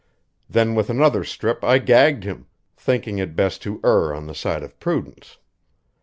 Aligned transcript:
Then 0.49 0.73
with 0.73 0.89
another 0.89 1.23
strip 1.23 1.63
I 1.63 1.77
gagged 1.77 2.23
him, 2.23 2.47
thinking 2.75 3.19
it 3.19 3.35
best 3.35 3.61
to 3.61 3.79
err 3.83 4.15
on 4.15 4.25
the 4.25 4.33
side 4.33 4.63
of 4.63 4.79
prudence. 4.79 5.37